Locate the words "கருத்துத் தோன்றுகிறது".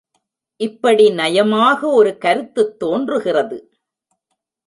2.17-3.57